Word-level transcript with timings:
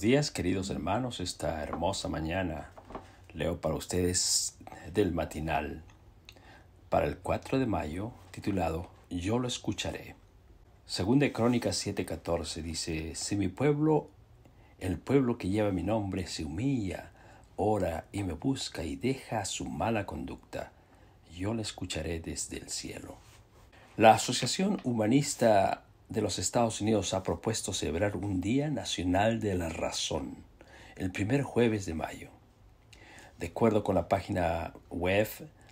Días, 0.00 0.30
queridos 0.30 0.70
hermanos. 0.70 1.20
Esta 1.20 1.62
hermosa 1.62 2.08
mañana 2.08 2.70
leo 3.34 3.60
para 3.60 3.74
ustedes 3.74 4.56
del 4.94 5.12
matinal 5.12 5.82
para 6.88 7.04
el 7.04 7.18
4 7.18 7.58
de 7.58 7.66
mayo, 7.66 8.10
titulado 8.30 8.88
Yo 9.10 9.38
lo 9.38 9.46
escucharé. 9.46 10.14
Segunda 10.86 11.26
de 11.26 11.34
Crónicas 11.34 11.86
7:14 11.86 12.62
dice, 12.62 13.14
Si 13.14 13.36
mi 13.36 13.48
pueblo, 13.48 14.08
el 14.78 14.96
pueblo 14.96 15.36
que 15.36 15.50
lleva 15.50 15.70
mi 15.70 15.82
nombre, 15.82 16.26
se 16.26 16.46
humilla, 16.46 17.10
ora 17.56 18.06
y 18.10 18.22
me 18.22 18.32
busca 18.32 18.82
y 18.84 18.96
deja 18.96 19.44
su 19.44 19.66
mala 19.66 20.06
conducta, 20.06 20.72
yo 21.36 21.52
lo 21.52 21.60
escucharé 21.60 22.20
desde 22.20 22.56
el 22.56 22.70
cielo. 22.70 23.18
La 23.98 24.14
Asociación 24.14 24.80
Humanista 24.82 25.84
de 26.10 26.20
los 26.20 26.40
Estados 26.40 26.80
Unidos 26.80 27.14
ha 27.14 27.22
propuesto 27.22 27.72
celebrar 27.72 28.16
un 28.16 28.40
Día 28.40 28.68
Nacional 28.68 29.38
de 29.38 29.54
la 29.54 29.68
Razón, 29.68 30.38
el 30.96 31.12
primer 31.12 31.42
jueves 31.42 31.86
de 31.86 31.94
mayo. 31.94 32.30
De 33.38 33.46
acuerdo 33.46 33.84
con 33.84 33.94
la 33.94 34.08
página 34.08 34.74
web 34.90 35.28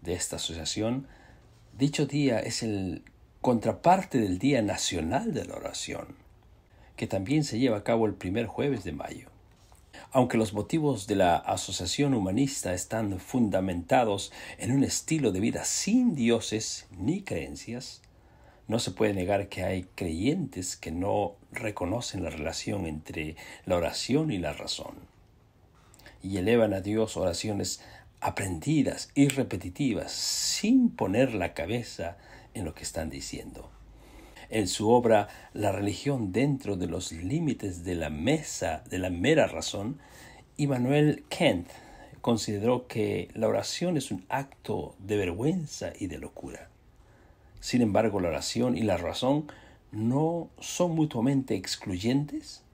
de 0.00 0.14
esta 0.14 0.36
asociación, 0.36 1.06
dicho 1.76 2.06
día 2.06 2.40
es 2.40 2.62
el 2.62 3.04
contraparte 3.42 4.18
del 4.18 4.38
Día 4.38 4.62
Nacional 4.62 5.34
de 5.34 5.44
la 5.44 5.54
Oración, 5.54 6.16
que 6.96 7.06
también 7.06 7.44
se 7.44 7.58
lleva 7.58 7.76
a 7.76 7.84
cabo 7.84 8.06
el 8.06 8.14
primer 8.14 8.46
jueves 8.46 8.84
de 8.84 8.92
mayo. 8.92 9.28
Aunque 10.12 10.38
los 10.38 10.54
motivos 10.54 11.06
de 11.06 11.16
la 11.16 11.36
asociación 11.36 12.14
humanista 12.14 12.72
están 12.72 13.18
fundamentados 13.20 14.32
en 14.56 14.72
un 14.72 14.82
estilo 14.82 15.30
de 15.30 15.40
vida 15.40 15.66
sin 15.66 16.14
dioses 16.14 16.86
ni 16.96 17.22
creencias, 17.22 18.01
no 18.72 18.80
se 18.80 18.90
puede 18.90 19.14
negar 19.14 19.48
que 19.48 19.62
hay 19.62 19.84
creyentes 19.94 20.76
que 20.76 20.90
no 20.90 21.36
reconocen 21.52 22.24
la 22.24 22.30
relación 22.30 22.86
entre 22.86 23.36
la 23.66 23.76
oración 23.76 24.32
y 24.32 24.38
la 24.38 24.52
razón 24.52 25.12
y 26.22 26.38
elevan 26.38 26.72
a 26.72 26.80
Dios 26.80 27.16
oraciones 27.16 27.82
aprendidas 28.20 29.10
y 29.14 29.28
repetitivas 29.28 30.12
sin 30.12 30.90
poner 30.90 31.34
la 31.34 31.52
cabeza 31.54 32.16
en 32.54 32.64
lo 32.64 32.74
que 32.74 32.84
están 32.84 33.10
diciendo. 33.10 33.68
En 34.48 34.68
su 34.68 34.90
obra 34.90 35.28
La 35.52 35.72
religión 35.72 36.32
dentro 36.32 36.76
de 36.76 36.86
los 36.86 37.12
límites 37.12 37.84
de 37.84 37.94
la 37.94 38.10
mesa 38.10 38.84
de 38.88 38.98
la 38.98 39.10
mera 39.10 39.48
razón, 39.48 39.98
Immanuel 40.56 41.24
Kent 41.28 41.68
consideró 42.20 42.86
que 42.86 43.28
la 43.34 43.48
oración 43.48 43.96
es 43.96 44.10
un 44.10 44.24
acto 44.28 44.94
de 44.98 45.16
vergüenza 45.16 45.92
y 45.98 46.06
de 46.06 46.18
locura. 46.18 46.71
Sin 47.62 47.80
embargo, 47.80 48.18
la 48.18 48.28
oración 48.28 48.76
y 48.76 48.82
la 48.82 48.96
razón 48.96 49.46
no 49.92 50.50
son 50.58 50.96
mutuamente 50.96 51.54
excluyentes. 51.54 52.64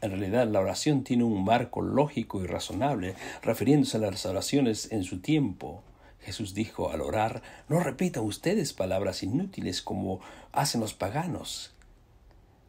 En 0.00 0.12
realidad, 0.12 0.46
la 0.46 0.60
oración 0.60 1.02
tiene 1.02 1.24
un 1.24 1.42
marco 1.42 1.82
lógico 1.82 2.40
y 2.40 2.46
razonable, 2.46 3.16
refiriéndose 3.42 3.96
a 3.96 4.00
las 4.00 4.24
oraciones 4.24 4.92
en 4.92 5.02
su 5.02 5.18
tiempo. 5.18 5.82
Jesús 6.20 6.54
dijo 6.54 6.92
al 6.92 7.00
orar, 7.00 7.42
no 7.68 7.80
repitan 7.80 8.22
ustedes 8.22 8.72
palabras 8.72 9.24
inútiles 9.24 9.82
como 9.82 10.20
hacen 10.52 10.80
los 10.80 10.94
paganos, 10.94 11.74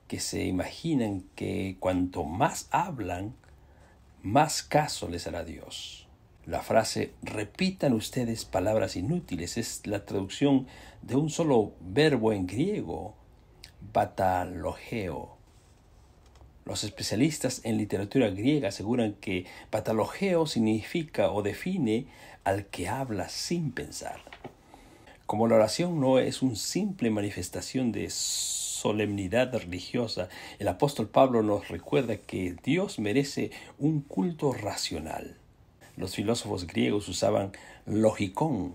que 0.08 0.20
se 0.20 0.44
imaginan 0.44 1.24
que 1.36 1.78
cuanto 1.80 2.24
más 2.24 2.68
hablan, 2.72 3.36
más 4.24 4.64
caso 4.64 5.08
les 5.08 5.28
hará 5.28 5.44
Dios. 5.44 6.07
La 6.48 6.62
frase 6.62 7.12
repitan 7.24 7.92
ustedes 7.92 8.46
palabras 8.46 8.96
inútiles 8.96 9.58
es 9.58 9.86
la 9.86 10.06
traducción 10.06 10.66
de 11.02 11.18
un 11.18 11.30
solo 11.30 11.74
verbo 11.82 12.32
en 12.32 12.48
griego, 12.48 13.16
batalogeo. 13.92 15.36
Los 16.64 16.86
especialistas 16.86 17.60
en 17.66 17.76
literatura 17.76 18.30
griega 18.30 18.70
aseguran 18.70 19.16
que 19.16 19.46
batalogeo 19.74 20.46
significa 20.46 21.32
o 21.34 21.42
define 21.42 22.08
al 22.46 22.68
que 22.68 22.88
habla 22.88 23.28
sin 23.28 23.74
pensar. 23.74 24.22
Como 25.26 25.50
la 25.50 25.56
oración 25.56 26.00
no 26.00 26.18
es 26.18 26.42
una 26.42 26.56
simple 26.56 27.10
manifestación 27.10 27.92
de 27.92 28.10
solemnidad 28.10 29.54
religiosa, 29.54 30.30
el 30.60 30.70
apóstol 30.70 31.10
Pablo 31.10 31.44
nos 31.44 31.68
recuerda 31.68 32.16
que 32.16 32.56
Dios 32.64 33.00
merece 33.00 33.52
un 33.80 34.00
culto 34.00 34.54
racional. 34.54 35.36
Los 35.98 36.14
filósofos 36.14 36.68
griegos 36.68 37.10
usaban 37.10 37.54
logicón 37.88 38.74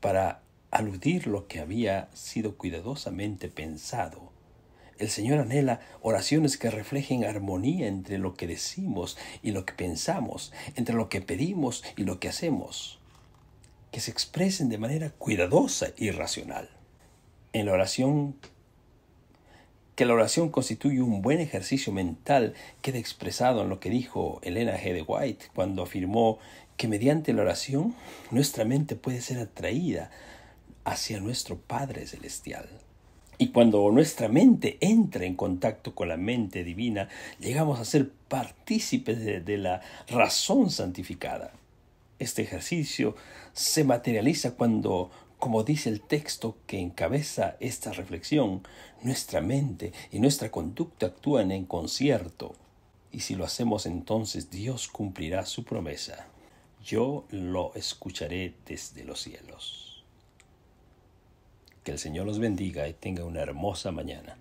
para 0.00 0.42
aludir 0.70 1.26
lo 1.26 1.48
que 1.48 1.58
había 1.58 2.10
sido 2.12 2.56
cuidadosamente 2.56 3.48
pensado. 3.48 4.30
El 4.98 5.08
Señor 5.08 5.38
anhela 5.38 5.80
oraciones 6.02 6.58
que 6.58 6.70
reflejen 6.70 7.24
armonía 7.24 7.88
entre 7.88 8.18
lo 8.18 8.34
que 8.34 8.46
decimos 8.46 9.16
y 9.42 9.52
lo 9.52 9.64
que 9.64 9.72
pensamos, 9.72 10.52
entre 10.76 10.94
lo 10.94 11.08
que 11.08 11.22
pedimos 11.22 11.82
y 11.96 12.04
lo 12.04 12.20
que 12.20 12.28
hacemos, 12.28 12.98
que 13.90 14.00
se 14.00 14.10
expresen 14.10 14.68
de 14.68 14.76
manera 14.76 15.08
cuidadosa 15.08 15.88
y 15.96 16.10
racional. 16.10 16.68
En 17.54 17.64
la 17.64 17.72
oración 17.72 18.36
que 20.00 20.06
la 20.06 20.14
oración 20.14 20.48
constituye 20.48 21.02
un 21.02 21.20
buen 21.20 21.40
ejercicio 21.40 21.92
mental 21.92 22.54
queda 22.80 22.96
expresado 22.96 23.60
en 23.60 23.68
lo 23.68 23.80
que 23.80 23.90
dijo 23.90 24.40
Elena 24.42 24.72
G. 24.78 24.94
de 24.94 25.02
White 25.02 25.48
cuando 25.54 25.82
afirmó 25.82 26.38
que 26.78 26.88
mediante 26.88 27.34
la 27.34 27.42
oración 27.42 27.94
nuestra 28.30 28.64
mente 28.64 28.96
puede 28.96 29.20
ser 29.20 29.38
atraída 29.38 30.10
hacia 30.84 31.20
nuestro 31.20 31.58
Padre 31.58 32.06
Celestial. 32.06 32.66
Y 33.36 33.48
cuando 33.48 33.90
nuestra 33.90 34.28
mente 34.28 34.78
entra 34.80 35.26
en 35.26 35.36
contacto 35.36 35.94
con 35.94 36.08
la 36.08 36.16
mente 36.16 36.64
divina, 36.64 37.10
llegamos 37.38 37.78
a 37.78 37.84
ser 37.84 38.10
partícipes 38.28 39.22
de, 39.22 39.42
de 39.42 39.58
la 39.58 39.82
razón 40.08 40.70
santificada. 40.70 41.52
Este 42.18 42.40
ejercicio 42.40 43.16
se 43.52 43.84
materializa 43.84 44.52
cuando 44.52 45.10
como 45.40 45.64
dice 45.64 45.88
el 45.88 46.02
texto 46.02 46.58
que 46.66 46.78
encabeza 46.78 47.56
esta 47.60 47.92
reflexión, 47.92 48.62
nuestra 49.02 49.40
mente 49.40 49.92
y 50.12 50.20
nuestra 50.20 50.50
conducta 50.50 51.06
actúan 51.06 51.50
en 51.50 51.64
concierto. 51.64 52.54
Y 53.10 53.20
si 53.20 53.34
lo 53.34 53.44
hacemos 53.44 53.86
entonces 53.86 54.50
Dios 54.50 54.86
cumplirá 54.86 55.46
su 55.46 55.64
promesa. 55.64 56.26
Yo 56.84 57.24
lo 57.30 57.74
escucharé 57.74 58.54
desde 58.66 59.02
los 59.04 59.20
cielos. 59.20 60.04
Que 61.84 61.92
el 61.92 61.98
Señor 61.98 62.26
los 62.26 62.38
bendiga 62.38 62.86
y 62.86 62.92
tenga 62.92 63.24
una 63.24 63.40
hermosa 63.40 63.90
mañana. 63.90 64.36